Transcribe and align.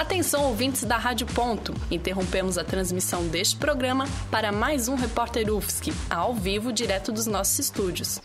Atenção, 0.00 0.44
ouvintes 0.44 0.82
da 0.82 0.96
Rádio 0.96 1.26
Ponto. 1.26 1.74
Interrompemos 1.90 2.56
a 2.56 2.64
transmissão 2.64 3.28
deste 3.28 3.56
programa 3.56 4.06
para 4.30 4.50
mais 4.50 4.88
um 4.88 4.94
Repórter 4.94 5.52
UFSC, 5.52 5.92
ao 6.08 6.32
vivo, 6.32 6.72
direto 6.72 7.12
dos 7.12 7.26
nossos 7.26 7.58
estúdios. 7.58 8.18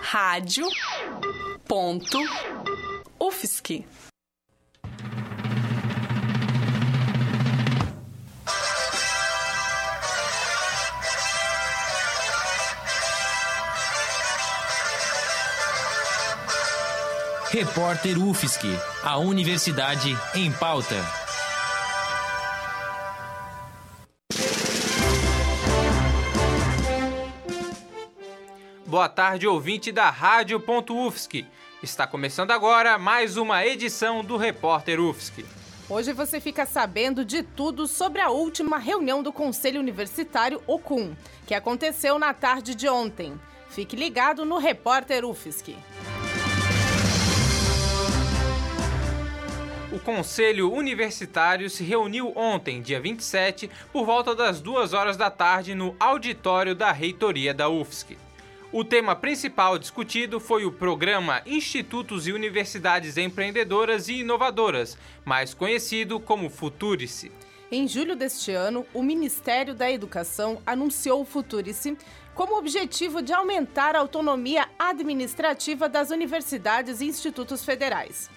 Rádio 0.00 0.66
Ponto 1.68 2.18
UFSC. 3.20 3.84
Repórter 17.52 18.16
UFSC, 18.16 18.68
a 19.02 19.18
Universidade 19.18 20.16
em 20.36 20.52
Pauta. 20.52 20.94
Boa 28.86 29.08
tarde, 29.08 29.48
ouvinte 29.48 29.90
da 29.90 30.10
Rádio.UFSC. 30.10 31.44
Está 31.82 32.06
começando 32.06 32.52
agora 32.52 32.96
mais 32.96 33.36
uma 33.36 33.66
edição 33.66 34.22
do 34.22 34.36
Repórter 34.36 35.00
UFSC. 35.00 35.44
Hoje 35.88 36.12
você 36.12 36.38
fica 36.38 36.64
sabendo 36.64 37.24
de 37.24 37.42
tudo 37.42 37.88
sobre 37.88 38.20
a 38.20 38.30
última 38.30 38.78
reunião 38.78 39.24
do 39.24 39.32
Conselho 39.32 39.80
Universitário 39.80 40.62
OCUM, 40.68 41.16
que 41.48 41.54
aconteceu 41.54 42.16
na 42.16 42.32
tarde 42.32 42.76
de 42.76 42.88
ontem. 42.88 43.34
Fique 43.70 43.96
ligado 43.96 44.44
no 44.44 44.56
Repórter 44.58 45.24
UFSC. 45.24 45.76
O 49.92 49.98
Conselho 49.98 50.72
Universitário 50.72 51.68
se 51.68 51.82
reuniu 51.82 52.32
ontem, 52.36 52.80
dia 52.80 53.00
27, 53.00 53.68
por 53.92 54.06
volta 54.06 54.36
das 54.36 54.60
2 54.60 54.92
horas 54.92 55.16
da 55.16 55.28
tarde 55.30 55.74
no 55.74 55.96
auditório 55.98 56.76
da 56.76 56.92
reitoria 56.92 57.52
da 57.52 57.68
UFSC. 57.68 58.16
O 58.70 58.84
tema 58.84 59.16
principal 59.16 59.76
discutido 59.76 60.38
foi 60.38 60.64
o 60.64 60.70
programa 60.70 61.42
Institutos 61.44 62.28
e 62.28 62.32
Universidades 62.32 63.16
Empreendedoras 63.16 64.08
e 64.08 64.20
Inovadoras, 64.20 64.96
mais 65.24 65.54
conhecido 65.54 66.20
como 66.20 66.48
Futurice. 66.48 67.32
Em 67.68 67.88
julho 67.88 68.14
deste 68.14 68.52
ano, 68.52 68.86
o 68.94 69.02
Ministério 69.02 69.74
da 69.74 69.90
Educação 69.90 70.62
anunciou 70.64 71.22
o 71.22 71.24
Futurice 71.24 71.98
como 72.32 72.56
objetivo 72.56 73.20
de 73.20 73.32
aumentar 73.32 73.96
a 73.96 73.98
autonomia 73.98 74.68
administrativa 74.78 75.88
das 75.88 76.10
universidades 76.10 77.00
e 77.00 77.06
institutos 77.06 77.64
federais. 77.64 78.30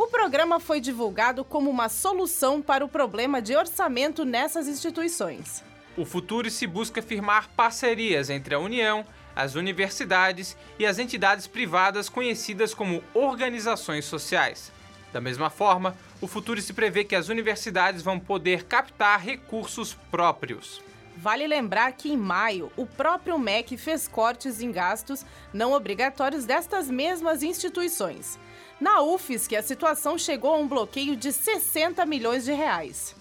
O 0.00 0.06
programa 0.06 0.58
foi 0.58 0.80
divulgado 0.80 1.44
como 1.44 1.68
uma 1.68 1.90
solução 1.90 2.62
para 2.62 2.82
o 2.82 2.88
problema 2.88 3.42
de 3.42 3.54
orçamento 3.54 4.24
nessas 4.24 4.66
instituições. 4.66 5.62
O 5.94 6.06
Futurice 6.06 6.66
busca 6.66 7.02
firmar 7.02 7.50
parcerias 7.50 8.30
entre 8.30 8.54
a 8.54 8.58
União, 8.58 9.04
as 9.36 9.56
universidades 9.56 10.56
e 10.78 10.86
as 10.86 10.98
entidades 10.98 11.46
privadas 11.46 12.08
conhecidas 12.08 12.72
como 12.72 13.04
organizações 13.12 14.06
sociais. 14.06 14.72
Da 15.12 15.20
mesma 15.20 15.50
forma, 15.50 15.94
o 16.18 16.26
Futurice 16.26 16.72
prevê 16.72 17.04
que 17.04 17.14
as 17.14 17.28
universidades 17.28 18.00
vão 18.00 18.18
poder 18.18 18.64
captar 18.64 19.20
recursos 19.20 19.92
próprios. 20.10 20.82
Vale 21.14 21.46
lembrar 21.46 21.92
que 21.92 22.10
em 22.10 22.16
maio, 22.16 22.72
o 22.74 22.86
próprio 22.86 23.38
MEC 23.38 23.76
fez 23.76 24.08
cortes 24.08 24.62
em 24.62 24.72
gastos 24.72 25.26
não 25.52 25.74
obrigatórios 25.74 26.46
destas 26.46 26.88
mesmas 26.88 27.42
instituições. 27.42 28.38
Na 28.80 29.02
UFSC, 29.02 29.54
a 29.56 29.62
situação 29.62 30.16
chegou 30.16 30.54
a 30.54 30.56
um 30.56 30.66
bloqueio 30.66 31.14
de 31.14 31.30
60 31.32 32.06
milhões 32.06 32.46
de 32.46 32.52
reais. 32.52 33.14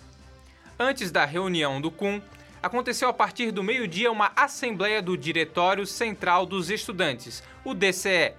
Antes 0.80 1.12
da 1.12 1.26
reunião 1.26 1.82
do 1.82 1.92
CUM, 1.92 2.22
aconteceu 2.64 3.10
a 3.10 3.14
partir 3.14 3.52
do 3.52 3.62
meio-dia 3.62 4.10
uma 4.10 4.32
assembleia 4.38 5.02
do 5.02 5.18
Diretório 5.18 5.86
Central 5.86 6.46
dos 6.46 6.70
Estudantes, 6.70 7.44
o 7.66 7.74
DCE. 7.74 8.32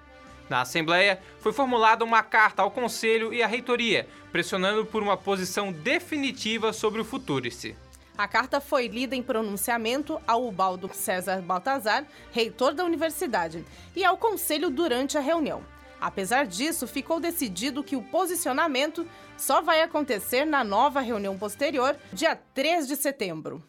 Na 0.49 0.63
assembleia, 0.63 1.21
foi 1.41 1.53
formulada 1.53 2.07
uma 2.07 2.23
carta 2.23 2.63
ao 2.63 2.71
Conselho 2.71 3.35
e 3.35 3.43
à 3.43 3.47
Reitoria, 3.47 4.09
pressionando 4.33 4.87
por 4.87 5.03
uma 5.03 5.17
posição 5.17 5.71
definitiva 5.71 6.73
sobre 6.73 7.03
o 7.03 7.05
Futurice. 7.05 7.77
A 8.17 8.27
carta 8.27 8.63
foi 8.63 8.89
lida 8.89 9.15
em 9.15 9.23
pronunciamento 9.23 10.19
ao 10.27 10.47
Ubaldo 10.47 10.91
César 10.95 11.43
Baltazar, 11.43 12.07
reitor 12.33 12.73
da 12.73 12.85
universidade, 12.85 13.63
e 13.95 14.07
ao 14.07 14.17
Conselho 14.17 14.71
durante 14.71 15.19
a 15.19 15.21
reunião. 15.21 15.63
Apesar 16.01 16.47
disso, 16.47 16.87
ficou 16.87 17.21
decidido 17.21 17.85
que 17.85 17.97
o 17.97 18.03
posicionamento 18.03 19.07
só 19.37 19.61
vai 19.61 19.83
acontecer 19.83 20.45
na 20.45 20.65
nova 20.65 21.01
reunião 21.01 21.37
posterior, 21.39 21.97
dia 22.13 22.35
3 22.55 22.89
de 22.89 22.97
setembro. 22.97 23.63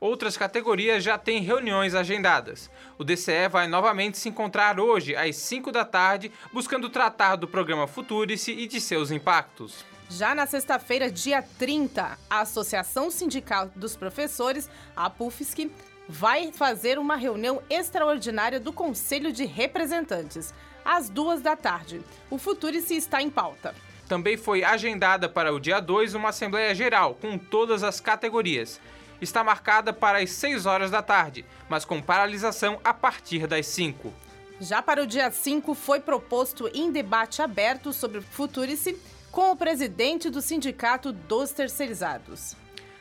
Outras 0.00 0.36
categorias 0.36 1.02
já 1.02 1.16
têm 1.16 1.40
reuniões 1.40 1.94
agendadas. 1.94 2.70
O 2.98 3.04
DCE 3.04 3.48
vai 3.48 3.66
novamente 3.66 4.18
se 4.18 4.28
encontrar 4.28 4.78
hoje, 4.78 5.16
às 5.16 5.36
5 5.36 5.72
da 5.72 5.84
tarde, 5.84 6.30
buscando 6.52 6.90
tratar 6.90 7.36
do 7.36 7.48
programa 7.48 7.86
Futurice 7.86 8.52
e 8.52 8.66
de 8.66 8.80
seus 8.80 9.10
impactos. 9.10 9.84
Já 10.10 10.34
na 10.34 10.46
sexta-feira, 10.46 11.10
dia 11.10 11.42
30, 11.58 12.18
a 12.28 12.40
Associação 12.40 13.10
Sindical 13.10 13.70
dos 13.74 13.96
Professores, 13.96 14.68
a 14.94 15.08
PUFSC, 15.08 15.70
vai 16.08 16.52
fazer 16.52 16.98
uma 16.98 17.16
reunião 17.16 17.62
extraordinária 17.70 18.60
do 18.60 18.72
Conselho 18.72 19.32
de 19.32 19.44
Representantes 19.44 20.52
às 20.84 21.08
duas 21.08 21.40
da 21.40 21.56
tarde. 21.56 22.00
O 22.30 22.38
Futurice 22.38 22.94
está 22.94 23.22
em 23.22 23.30
pauta. 23.30 23.74
Também 24.08 24.36
foi 24.36 24.62
agendada 24.62 25.28
para 25.28 25.52
o 25.52 25.58
dia 25.58 25.80
2 25.80 26.14
uma 26.14 26.28
Assembleia 26.28 26.74
Geral 26.74 27.14
com 27.14 27.38
todas 27.38 27.82
as 27.82 28.00
categorias. 28.00 28.80
Está 29.20 29.42
marcada 29.42 29.92
para 29.92 30.18
as 30.18 30.30
6 30.32 30.66
horas 30.66 30.90
da 30.90 31.00
tarde, 31.00 31.44
mas 31.68 31.84
com 31.84 32.02
paralisação 32.02 32.78
a 32.84 32.92
partir 32.92 33.46
das 33.46 33.66
5. 33.66 34.12
Já 34.60 34.82
para 34.82 35.02
o 35.02 35.06
dia 35.06 35.30
5 35.30 35.74
foi 35.74 36.00
proposto 36.00 36.70
em 36.74 36.92
debate 36.92 37.40
aberto 37.40 37.92
sobre 37.92 38.18
o 38.18 38.22
Futurice 38.22 38.98
com 39.32 39.50
o 39.50 39.56
presidente 39.56 40.28
do 40.28 40.42
Sindicato 40.42 41.10
dos 41.12 41.50
Terceirizados. 41.50 42.56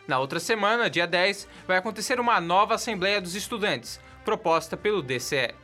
Na 0.05 0.19
outra 0.19 0.39
semana, 0.39 0.89
dia 0.89 1.07
10, 1.07 1.47
vai 1.65 1.77
acontecer 1.77 2.19
uma 2.19 2.41
nova 2.41 2.75
Assembleia 2.75 3.21
dos 3.21 3.35
Estudantes, 3.35 4.01
proposta 4.25 4.75
pelo 4.75 5.01
DCE. 5.01 5.55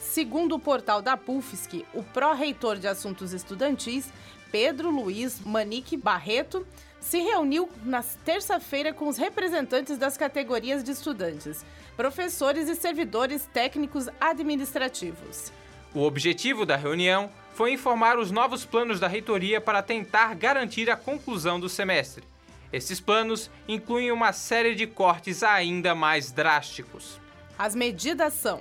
Segundo 0.00 0.56
o 0.56 0.58
portal 0.58 1.00
da 1.00 1.16
PUFSC, 1.16 1.84
o 1.94 2.02
pró-reitor 2.02 2.78
de 2.78 2.88
assuntos 2.88 3.32
estudantis, 3.32 4.10
Pedro 4.50 4.90
Luiz 4.90 5.40
Manique 5.44 5.96
Barreto, 5.96 6.66
se 6.98 7.18
reuniu 7.20 7.68
na 7.84 8.02
terça-feira 8.24 8.92
com 8.92 9.06
os 9.06 9.16
representantes 9.16 9.96
das 9.96 10.16
categorias 10.16 10.82
de 10.82 10.90
estudantes, 10.90 11.64
professores 11.96 12.68
e 12.68 12.74
servidores 12.74 13.48
técnicos 13.52 14.08
administrativos. 14.20 15.52
O 15.94 16.02
objetivo 16.02 16.66
da 16.66 16.76
reunião 16.76 17.30
foi 17.56 17.72
informar 17.72 18.18
os 18.18 18.30
novos 18.30 18.66
planos 18.66 19.00
da 19.00 19.08
reitoria 19.08 19.62
para 19.62 19.82
tentar 19.82 20.34
garantir 20.34 20.90
a 20.90 20.96
conclusão 20.96 21.58
do 21.58 21.70
semestre. 21.70 22.22
Esses 22.70 23.00
planos 23.00 23.50
incluem 23.66 24.12
uma 24.12 24.30
série 24.34 24.74
de 24.74 24.86
cortes 24.86 25.42
ainda 25.42 25.94
mais 25.94 26.30
drásticos. 26.30 27.18
As 27.58 27.74
medidas 27.74 28.34
são 28.34 28.60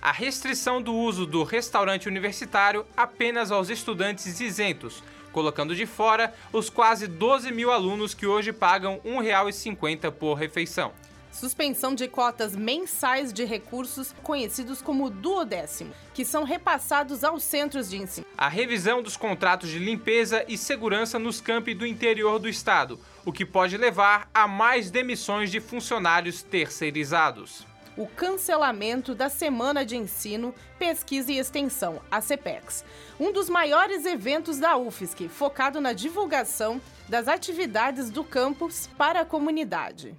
a 0.00 0.12
restrição 0.12 0.80
do 0.80 0.94
uso 0.94 1.26
do 1.26 1.42
restaurante 1.42 2.06
universitário 2.06 2.86
apenas 2.96 3.50
aos 3.50 3.70
estudantes 3.70 4.38
isentos, 4.38 5.02
colocando 5.32 5.74
de 5.74 5.84
fora 5.84 6.32
os 6.52 6.70
quase 6.70 7.08
12 7.08 7.50
mil 7.50 7.72
alunos 7.72 8.14
que 8.14 8.24
hoje 8.24 8.52
pagam 8.52 9.00
R$ 9.02 9.10
1,50 9.10 10.12
por 10.12 10.34
refeição. 10.34 10.92
Suspensão 11.30 11.94
de 11.94 12.08
cotas 12.08 12.56
mensais 12.56 13.32
de 13.32 13.44
recursos 13.44 14.14
conhecidos 14.22 14.82
como 14.82 15.10
duodécimo, 15.10 15.92
que 16.14 16.24
são 16.24 16.44
repassados 16.44 17.22
aos 17.22 17.42
centros 17.42 17.90
de 17.90 17.98
ensino. 17.98 18.26
A 18.36 18.48
revisão 18.48 19.02
dos 19.02 19.16
contratos 19.16 19.70
de 19.70 19.78
limpeza 19.78 20.44
e 20.48 20.56
segurança 20.56 21.18
nos 21.18 21.40
campi 21.40 21.74
do 21.74 21.86
interior 21.86 22.38
do 22.38 22.48
estado, 22.48 22.98
o 23.24 23.32
que 23.32 23.44
pode 23.44 23.76
levar 23.76 24.28
a 24.32 24.48
mais 24.48 24.90
demissões 24.90 25.50
de 25.50 25.60
funcionários 25.60 26.42
terceirizados 26.42 27.66
o 27.98 28.06
cancelamento 28.06 29.12
da 29.12 29.28
Semana 29.28 29.84
de 29.84 29.96
Ensino, 29.96 30.54
Pesquisa 30.78 31.32
e 31.32 31.38
Extensão, 31.38 32.00
a 32.08 32.20
CPEX, 32.20 32.84
um 33.18 33.32
dos 33.32 33.50
maiores 33.50 34.06
eventos 34.06 34.60
da 34.60 34.76
UFSC, 34.76 35.28
focado 35.28 35.80
na 35.80 35.92
divulgação 35.92 36.80
das 37.08 37.26
atividades 37.26 38.08
do 38.08 38.22
campus 38.22 38.88
para 38.96 39.22
a 39.22 39.24
comunidade. 39.24 40.14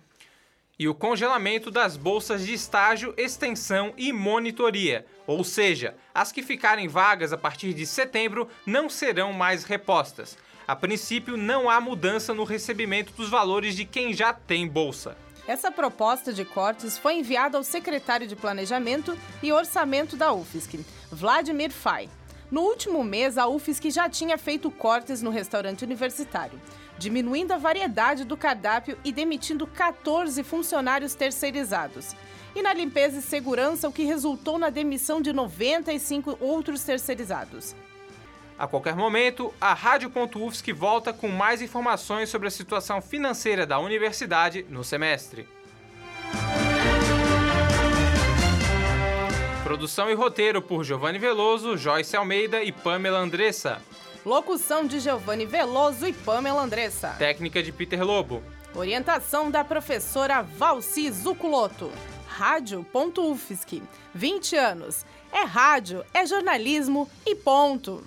E 0.80 0.88
o 0.88 0.96
congelamento 0.96 1.70
das 1.70 1.98
bolsas 1.98 2.46
de 2.46 2.54
estágio, 2.54 3.14
extensão 3.18 3.94
e 3.98 4.14
monitoria, 4.14 5.06
ou 5.28 5.44
seja, 5.44 5.94
as 6.16 6.32
que 6.32 6.42
ficarem 6.42 6.88
vagas 6.88 7.34
a 7.34 7.38
partir 7.38 7.74
de 7.74 7.86
setembro 7.86 8.48
não 8.66 8.90
serão 8.90 9.34
mais 9.34 9.66
repostas. 9.66 10.38
A 10.66 10.78
princípio, 10.78 11.36
não 11.36 11.70
há 11.70 11.82
mudança 11.82 12.34
no 12.34 12.46
recebimento 12.46 13.12
dos 13.12 13.28
valores 13.28 13.76
de 13.76 13.84
quem 13.84 14.14
já 14.14 14.32
tem 14.32 14.66
bolsa. 14.70 15.18
Essa 15.46 15.70
proposta 15.70 16.32
de 16.32 16.46
cortes 16.46 16.98
foi 16.98 17.16
enviada 17.16 17.58
ao 17.58 17.64
secretário 17.64 18.26
de 18.26 18.36
Planejamento 18.38 19.18
e 19.44 19.52
Orçamento 19.52 20.16
da 20.16 20.32
UFSC, 20.32 20.86
Vladimir 21.12 21.72
Fay. 21.72 22.08
No 22.52 22.62
último 22.62 23.04
mês, 23.04 23.38
a 23.38 23.48
UFSC 23.48 23.92
já 23.92 24.10
tinha 24.10 24.38
feito 24.38 24.72
cortes 24.72 25.22
no 25.22 25.30
restaurante 25.30 25.84
universitário, 25.84 26.60
diminuindo 26.98 27.52
a 27.52 27.58
variedade 27.58 28.26
do 28.26 28.36
cardápio 28.36 28.98
e 29.04 29.12
demitindo 29.12 29.68
14 29.68 30.44
funcionários 30.44 31.14
terceirizados. 31.14 32.16
E 32.56 32.64
na 32.64 32.74
limpeza 32.74 33.20
e 33.20 33.22
segurança, 33.22 33.88
o 33.88 33.94
que 33.94 34.04
resultou 34.04 34.58
na 34.58 34.72
demissão 34.72 35.22
de 35.22 35.32
95 35.32 36.38
outros 36.42 36.84
terceirizados. 36.84 37.76
A 38.58 38.68
qualquer 38.68 38.96
momento, 38.96 39.54
a 39.62 39.74
Rádio.UFSC 39.74 40.74
volta 40.74 41.14
com 41.14 41.30
mais 41.30 41.62
informações 41.62 42.30
sobre 42.30 42.48
a 42.48 42.52
situação 42.52 43.00
financeira 43.00 43.66
da 43.66 43.80
universidade 43.80 44.66
no 44.68 44.84
semestre. 44.84 45.48
Produção 49.70 50.10
e 50.10 50.16
roteiro 50.16 50.64
por 50.64 50.84
Giovanni 50.84 51.20
Veloso, 51.20 51.78
Joyce 51.78 52.18
Almeida 52.18 52.64
e 52.64 52.72
Pamela 52.72 53.20
Andressa. 53.20 53.80
Locução 54.26 54.84
de 54.84 55.00
Giovanni 55.00 55.46
Veloso 55.46 56.08
e 56.08 56.12
Pamela 56.12 56.64
Andressa. 56.64 57.10
Técnica 57.20 57.62
de 57.62 57.72
Peter 57.72 58.04
Lobo. 58.04 58.42
Orientação 58.74 59.52
da 59.52 59.64
professora 59.64 60.42
Valci 60.42 61.12
Zuculoto. 61.12 61.92
Rádio.UFSC. 62.30 63.84
20 64.12 64.56
anos. 64.56 65.06
É 65.32 65.44
rádio, 65.44 66.04
é 66.16 66.26
jornalismo 66.26 67.08
e 67.24 67.36
ponto. 67.36 68.04